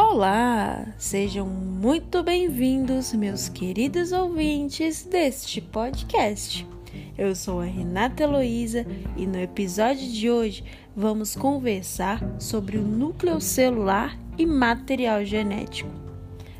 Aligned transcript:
Olá, 0.00 0.94
sejam 0.96 1.44
muito 1.44 2.22
bem-vindos, 2.22 3.12
meus 3.12 3.48
queridos 3.48 4.12
ouvintes 4.12 5.02
deste 5.02 5.60
podcast. 5.60 6.64
Eu 7.18 7.34
sou 7.34 7.60
a 7.60 7.64
Renata 7.64 8.22
Heloísa 8.22 8.86
e 9.16 9.26
no 9.26 9.36
episódio 9.40 10.08
de 10.08 10.30
hoje 10.30 10.62
vamos 10.94 11.34
conversar 11.34 12.22
sobre 12.38 12.78
o 12.78 12.82
núcleo 12.82 13.40
celular 13.40 14.16
e 14.38 14.46
material 14.46 15.24
genético. 15.24 15.90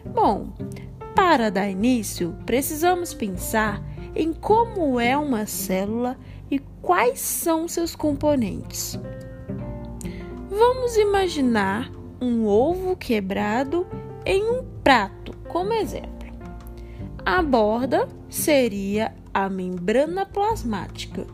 Bom, 0.05 0.49
para 1.15 1.49
dar 1.49 1.71
início, 1.71 2.37
precisamos 2.45 3.15
pensar 3.15 3.81
em 4.17 4.33
como 4.33 4.99
é 4.99 5.17
uma 5.17 5.47
célula 5.47 6.19
e 6.51 6.59
quais 6.83 7.21
são 7.21 7.69
seus 7.69 7.95
componentes. 7.95 8.99
Vamos 10.51 10.97
imaginar 10.97 11.98
um 12.21 12.47
ovo 12.47 12.97
quebrado 12.97 13.87
em 14.25 14.43
um 14.43 14.65
prato, 14.83 15.33
como 15.49 15.73
exemplo. 15.73 16.19
A 17.25 17.43
borda 17.43 18.09
seria 18.29 19.15
a 19.33 19.49
membrana 19.49 20.27
plasmática. 20.27 21.27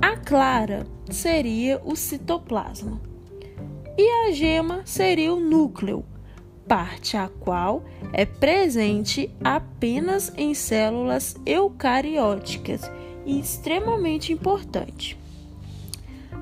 A 0.00 0.16
clara 0.16 0.86
seria 1.10 1.80
o 1.84 1.96
citoplasma. 1.96 3.00
E 3.96 4.28
a 4.28 4.32
gema 4.32 4.82
seria 4.84 5.32
o 5.32 5.40
núcleo, 5.40 6.04
parte 6.68 7.16
a 7.16 7.28
qual 7.28 7.82
é 8.12 8.24
presente 8.24 9.34
apenas 9.42 10.32
em 10.36 10.54
células 10.54 11.34
eucarióticas 11.44 12.90
e 13.26 13.40
extremamente 13.40 14.32
importante. 14.32 15.18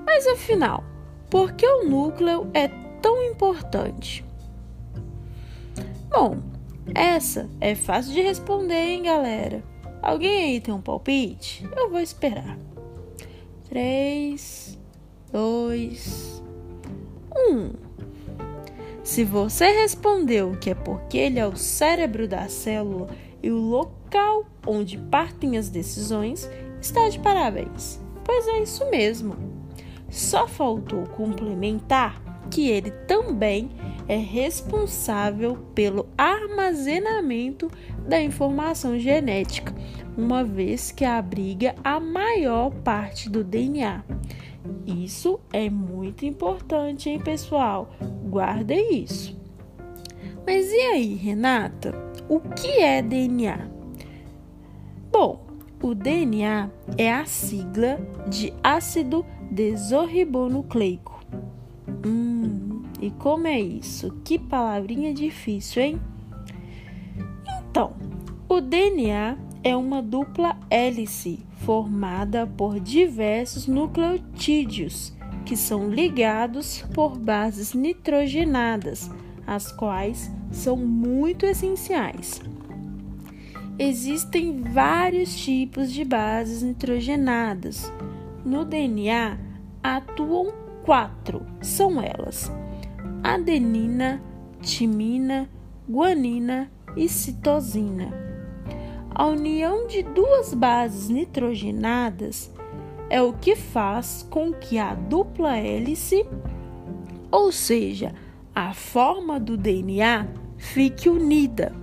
Mas 0.04 0.26
afinal, 0.26 0.84
por 1.30 1.52
que 1.52 1.66
o 1.66 1.88
núcleo 1.88 2.48
é 2.52 2.68
tão 3.06 3.22
importante? 3.22 4.24
Bom, 6.10 6.38
essa 6.92 7.48
é 7.60 7.72
fácil 7.76 8.12
de 8.12 8.20
responder, 8.20 8.74
hein, 8.74 9.04
galera? 9.04 9.62
Alguém 10.02 10.42
aí 10.42 10.60
tem 10.60 10.74
um 10.74 10.80
palpite? 10.80 11.64
Eu 11.76 11.88
vou 11.88 12.00
esperar. 12.00 12.58
3, 13.68 14.76
2, 15.30 16.42
1. 17.52 17.72
Se 19.04 19.22
você 19.22 19.66
respondeu 19.70 20.56
que 20.60 20.70
é 20.70 20.74
porque 20.74 21.16
ele 21.16 21.38
é 21.38 21.46
o 21.46 21.54
cérebro 21.54 22.26
da 22.26 22.48
célula 22.48 23.06
e 23.40 23.52
o 23.52 23.56
local 23.56 24.44
onde 24.66 24.98
partem 24.98 25.56
as 25.56 25.68
decisões, 25.68 26.50
está 26.80 27.08
de 27.08 27.20
parabéns. 27.20 28.00
Pois 28.24 28.48
é 28.48 28.64
isso 28.64 28.84
mesmo. 28.90 29.36
Só 30.10 30.48
faltou 30.48 31.04
complementar 31.06 32.25
que 32.50 32.68
ele 32.68 32.90
também 32.90 33.70
é 34.08 34.16
responsável 34.16 35.56
pelo 35.74 36.06
armazenamento 36.16 37.70
da 38.06 38.20
informação 38.20 38.98
genética, 38.98 39.74
uma 40.16 40.44
vez 40.44 40.90
que 40.90 41.04
abriga 41.04 41.74
a 41.82 41.98
maior 41.98 42.70
parte 42.70 43.28
do 43.28 43.42
DNA. 43.42 44.04
Isso 44.86 45.40
é 45.52 45.68
muito 45.68 46.24
importante, 46.24 47.10
hein, 47.10 47.20
pessoal? 47.20 47.90
Guardem 48.28 49.02
isso. 49.02 49.36
Mas 50.46 50.70
e 50.70 50.80
aí, 50.80 51.14
Renata? 51.14 51.94
O 52.28 52.40
que 52.40 52.68
é 52.68 53.02
DNA? 53.02 53.68
Bom, 55.10 55.44
o 55.82 55.94
DNA 55.94 56.70
é 56.96 57.12
a 57.12 57.24
sigla 57.24 57.98
de 58.28 58.52
ácido 58.62 59.24
desoribonucleico. 59.50 61.15
Hum, 62.06 62.82
e 63.00 63.10
como 63.10 63.48
é 63.48 63.58
isso? 63.58 64.12
Que 64.22 64.38
palavrinha 64.38 65.12
difícil, 65.12 65.82
hein? 65.82 66.00
Então, 67.68 67.94
o 68.48 68.60
DNA 68.60 69.36
é 69.64 69.74
uma 69.74 70.00
dupla 70.00 70.56
hélice 70.70 71.40
formada 71.64 72.46
por 72.46 72.78
diversos 72.78 73.66
nucleotídeos 73.66 75.12
que 75.44 75.56
são 75.56 75.90
ligados 75.90 76.84
por 76.94 77.18
bases 77.18 77.74
nitrogenadas, 77.74 79.10
as 79.44 79.72
quais 79.72 80.30
são 80.52 80.76
muito 80.76 81.44
essenciais. 81.44 82.40
Existem 83.78 84.62
vários 84.62 85.34
tipos 85.36 85.92
de 85.92 86.04
bases 86.04 86.62
nitrogenadas. 86.62 87.92
No 88.44 88.64
DNA 88.64 89.38
atuam 89.82 90.65
quatro, 90.86 91.44
são 91.60 92.00
elas: 92.00 92.50
adenina, 93.22 94.22
timina, 94.62 95.50
guanina 95.86 96.70
e 96.96 97.08
citosina. 97.08 98.14
A 99.10 99.26
união 99.26 99.86
de 99.86 100.02
duas 100.02 100.54
bases 100.54 101.08
nitrogenadas 101.08 102.52
é 103.10 103.20
o 103.20 103.32
que 103.32 103.56
faz 103.56 104.26
com 104.30 104.52
que 104.52 104.78
a 104.78 104.94
dupla 104.94 105.56
hélice, 105.56 106.24
ou 107.30 107.50
seja, 107.50 108.14
a 108.54 108.72
forma 108.72 109.40
do 109.40 109.56
DNA, 109.56 110.28
fique 110.56 111.08
unida. 111.08 111.74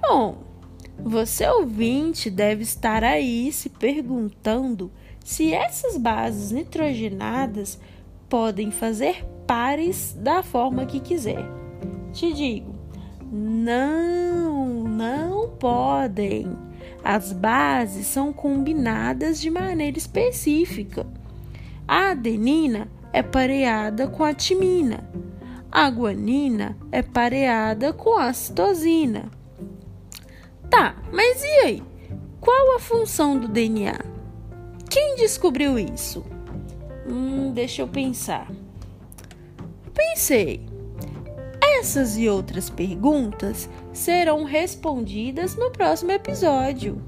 Bom, 0.00 0.42
você 0.98 1.46
ouvinte 1.46 2.30
deve 2.30 2.62
estar 2.62 3.04
aí 3.04 3.52
se 3.52 3.68
perguntando 3.68 4.90
se 5.24 5.52
essas 5.52 5.96
bases 5.96 6.50
nitrogenadas 6.50 7.78
podem 8.28 8.70
fazer 8.70 9.24
pares 9.46 10.16
da 10.18 10.42
forma 10.42 10.86
que 10.86 11.00
quiser. 11.00 11.44
Te 12.12 12.32
digo, 12.32 12.74
não, 13.30 14.84
não 14.84 15.48
podem. 15.50 16.56
As 17.04 17.32
bases 17.32 18.06
são 18.06 18.32
combinadas 18.32 19.40
de 19.40 19.50
maneira 19.50 19.98
específica. 19.98 21.06
A 21.86 22.10
adenina 22.10 22.88
é 23.12 23.22
pareada 23.22 24.06
com 24.08 24.22
a 24.22 24.32
timina. 24.32 25.08
A 25.70 25.88
guanina 25.88 26.76
é 26.90 27.02
pareada 27.02 27.94
com 27.94 28.18
a 28.18 28.30
citosina 28.32 29.30
Tá, 30.72 30.96
mas 31.12 31.42
e 31.42 31.46
aí? 31.46 31.82
Qual 32.40 32.76
a 32.76 32.78
função 32.78 33.38
do 33.38 33.46
DNA? 33.46 33.98
Quem 34.92 35.16
descobriu 35.16 35.78
isso? 35.78 36.22
Hum, 37.08 37.50
deixa 37.54 37.80
eu 37.80 37.88
pensar. 37.88 38.46
Pensei. 39.94 40.66
Essas 41.78 42.18
e 42.18 42.28
outras 42.28 42.68
perguntas 42.68 43.70
serão 43.90 44.44
respondidas 44.44 45.56
no 45.56 45.70
próximo 45.70 46.12
episódio. 46.12 47.02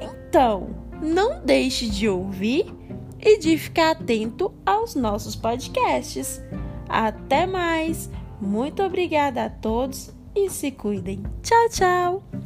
Então, 0.00 0.68
não 1.02 1.44
deixe 1.44 1.88
de 1.88 2.08
ouvir 2.08 2.72
e 3.18 3.40
de 3.40 3.58
ficar 3.58 3.90
atento 3.90 4.54
aos 4.64 4.94
nossos 4.94 5.34
podcasts. 5.34 6.40
Até 6.88 7.44
mais! 7.44 8.08
Muito 8.40 8.84
obrigada 8.84 9.46
a 9.46 9.50
todos 9.50 10.14
e 10.32 10.48
se 10.48 10.70
cuidem. 10.70 11.24
Tchau, 11.42 11.68
tchau! 11.70 12.39